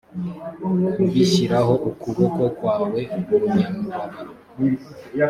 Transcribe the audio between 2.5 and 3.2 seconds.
kwawe